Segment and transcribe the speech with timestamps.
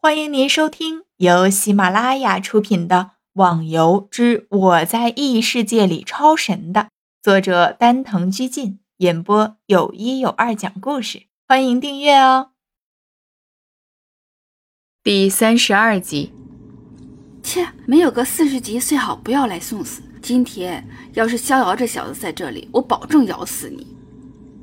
[0.00, 2.96] 欢迎您收听由喜马拉雅出品的
[3.32, 6.90] 《网游之我在异世界里超神》的
[7.20, 11.24] 作者丹藤居进演播，有一有二讲故事。
[11.48, 12.50] 欢迎订阅哦。
[15.02, 16.32] 第三十二集，
[17.42, 20.00] 切，没有个四十级最好不要来送死。
[20.22, 23.84] 今天要是逍遥这小子在这里，我保证咬死你。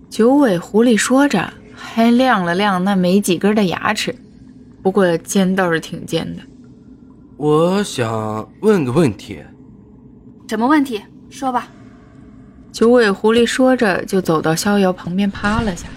[0.09, 4.15] 九尾狐狸说着，还亮了亮那没几根的牙齿。
[4.85, 6.43] 不过尖倒是挺尖的。
[7.37, 9.39] 我想问个问题。
[10.47, 11.01] 什么问题？
[11.27, 11.67] 说吧。
[12.71, 15.93] 九尾狐狸说着，就走到逍遥旁边趴了下来。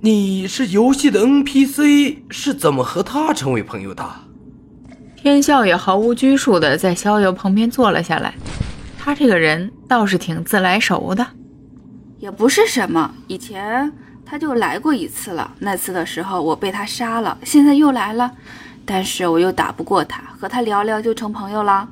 [0.00, 4.08] 你是游戏的 NPC，是怎么和他成为朋友的？
[5.16, 8.32] 天笑也毫无拘束的在逍遥旁边坐了下来。
[8.96, 11.26] 他这个人倒是挺自来熟的。
[12.20, 13.92] 也不是什么，以前。
[14.30, 18.30] 他就来过一次了，那次的时候我被他杀了，现在又来了，
[18.84, 21.88] 但是我又打不过他，和他聊聊就成朋友了。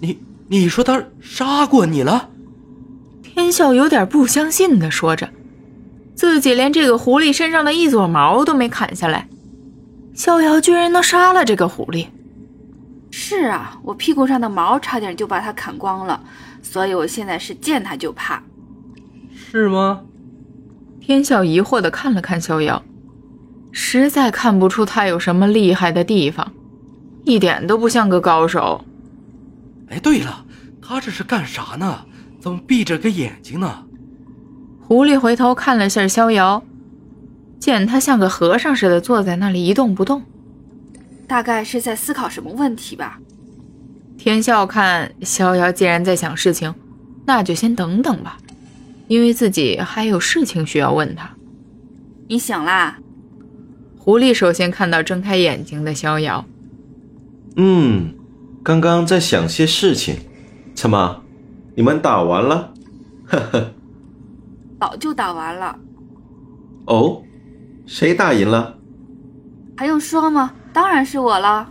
[0.00, 2.28] 你你说他杀过你了？
[3.22, 5.30] 天笑有点不相信的说着，
[6.14, 9.26] 自己连这个狐狸身上的一撮毛都没砍下来，
[10.14, 12.08] 逍遥居然能杀了这个狐狸？
[13.10, 16.22] 是啊，我屁股上的毛差点就把它砍光了，
[16.62, 18.42] 所以我现在是见他就怕。
[19.34, 20.02] 是吗？
[21.04, 22.80] 天笑疑惑地看了看逍遥，
[23.72, 26.52] 实在看不出他有什么厉害的地方，
[27.24, 28.84] 一点都不像个高手。
[29.88, 30.44] 哎，对了，
[30.80, 32.02] 他这是干啥呢？
[32.40, 33.84] 怎么闭着个眼睛呢？
[34.80, 36.62] 狐狸回头看了下逍遥，
[37.58, 40.22] 见他像个和尚似的坐在那里一动不动，
[41.26, 43.18] 大概是在思考什么问题吧。
[44.16, 46.72] 天笑看逍遥既然在想事情，
[47.26, 48.38] 那就先等等吧。
[49.12, 51.28] 因为自己还有事情需要问他，
[52.28, 52.98] 你醒啦？
[53.98, 56.46] 狐狸首先看到睁开眼睛的逍遥。
[57.56, 58.14] 嗯，
[58.62, 60.16] 刚刚在想些事情。
[60.74, 61.22] 怎么，
[61.74, 62.72] 你们打完了？
[63.26, 63.74] 呵呵，
[64.80, 65.78] 早就打完了。
[66.86, 67.22] 哦，
[67.84, 68.78] 谁打赢了？
[69.76, 70.54] 还用说吗？
[70.72, 71.70] 当然是我了。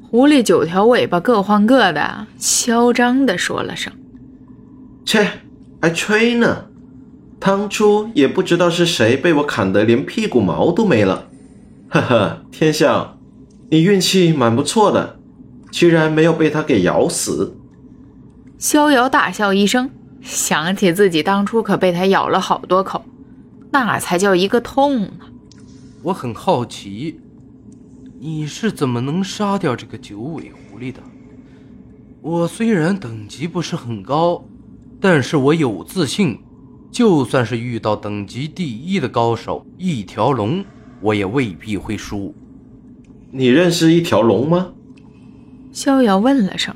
[0.00, 3.92] 狐狸九条尾巴各换各的，嚣张的说了声
[5.04, 5.28] ：“切。”
[5.80, 6.66] 还吹呢！
[7.38, 11.28] 当初也不知道是谁被我砍得连屁股毛都没了。
[11.88, 13.18] 呵呵，天笑，
[13.70, 15.20] 你运气蛮不错的，
[15.70, 17.56] 居然没有被他给咬死。
[18.58, 19.90] 逍遥大笑一声，
[20.22, 23.04] 想起自己当初可被他咬了好多口，
[23.70, 25.10] 那才叫一个痛呢！
[26.02, 27.20] 我很好奇，
[28.18, 31.00] 你是怎么能杀掉这个九尾狐狸的？
[32.22, 34.42] 我虽然等级不是很高。
[35.08, 36.36] 但是我有自信，
[36.90, 40.64] 就算是遇到等级第一的高手一条龙，
[41.00, 42.34] 我也未必会输。
[43.30, 44.72] 你认识一条龙吗？
[45.70, 46.74] 逍遥问了声。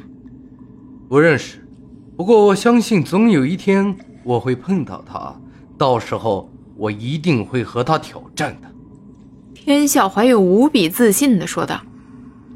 [1.09, 1.67] 不认识，
[2.17, 5.35] 不过我相信总有一天我会碰到他，
[5.77, 8.71] 到时候我一定会和他挑战的。
[9.55, 11.81] 天笑怀有无比自信的说道，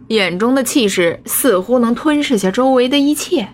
[0.06, 3.48] 眼中的气势似乎能吞噬下周围的一切。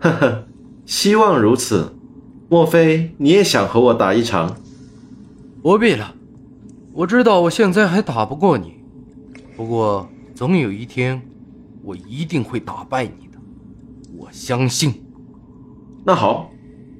[0.00, 0.46] 呵呵。
[0.86, 1.96] 希望如此，
[2.48, 4.56] 莫非你也想和我打一场？
[5.60, 6.14] 不必了，
[6.92, 8.74] 我知道我现在还打不过你，
[9.56, 11.20] 不过总有一天，
[11.82, 13.38] 我一定会打败你的，
[14.16, 14.94] 我相信。
[16.04, 16.52] 那好，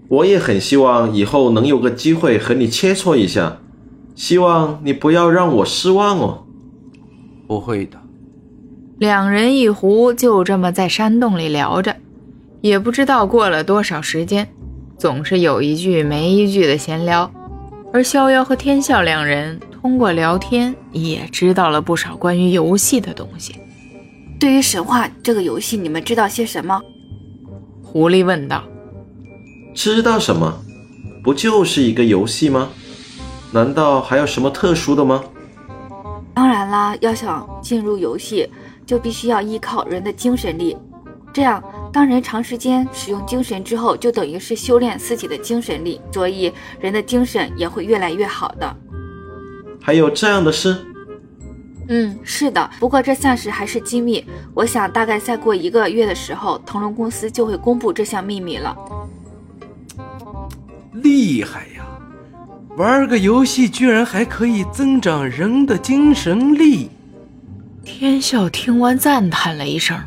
[0.08, 3.58] 我也很希望以后能有个机会和你切磋一下，
[4.16, 6.44] 希望你不要让我失望哦。
[7.46, 7.96] 不会的。
[8.98, 11.94] 两人一壶就这么在山洞里聊着。
[12.61, 14.49] 也不知道过了多少时间，
[14.99, 17.31] 总是有一句没一句的闲聊，
[17.93, 23.55] 而逍遥和天笑两人通过聊天也知道了不少关于游戏的东西。
[24.39, 26.81] 对于神话这个游戏，你们知道些什么？
[27.83, 28.62] 狐狸问道。
[29.75, 30.53] 知道什么？
[31.23, 32.69] 不就是一个游戏吗？
[33.53, 35.23] 难道还有什么特殊的吗？
[36.34, 38.49] 当然啦，要想进入游戏，
[38.85, 40.76] 就必须要依靠人的精神力，
[41.32, 41.62] 这样。
[41.96, 48.76] 当人长时间使用精神之后，就等于是修炼自己的精神力，所以人的精神也会越来越好的。
[49.81, 50.76] 还有这样的事？
[51.88, 52.70] 嗯，是的。
[52.78, 54.22] 不过这暂时还是机密，
[54.52, 58.76] 我想大概再过一个月的时候，腾龙公司就会公布这项秘密了。
[60.92, 61.87] 厉害呀！
[62.76, 66.90] 玩个游戏居然还可以增长人的精神力。
[67.87, 69.99] 天笑听完赞叹了一声。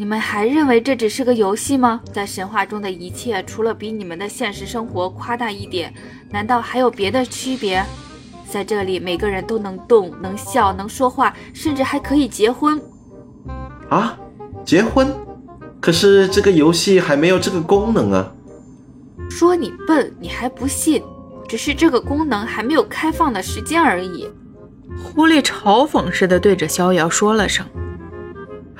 [0.00, 2.00] 你们还认为这只是个游戏吗？
[2.10, 5.92] 在神话中的一切，除了比你们的现实生活夸大一点，
[6.30, 7.84] 难道还有别的区别？
[8.48, 12.80] 在这里，每个人都能动、能笑、能说话，甚至还可以结婚。
[13.90, 14.18] 啊，
[14.64, 15.14] 结婚？
[15.82, 18.32] 可是这个游戏还没有这个功能啊！
[19.28, 21.02] 说你笨，你还不信？
[21.46, 24.26] 只是这个功能还没有开放的时间而已。
[25.04, 27.66] 狐狸嘲讽似的对着逍遥说了声：“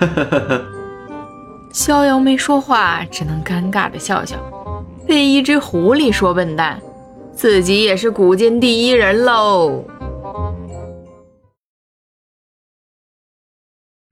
[0.01, 0.65] 呵呵呵呵。”
[1.73, 4.37] 逍遥没说话，只能尴尬的笑笑。
[5.07, 6.81] 被一只狐狸说笨蛋，
[7.33, 9.85] 自己也是古今第一人喽！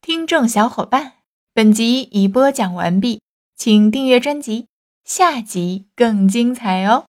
[0.00, 1.14] 听众小伙伴，
[1.52, 3.20] 本集已播讲完毕，
[3.56, 4.68] 请订阅专辑，
[5.04, 7.06] 下集更精彩哦！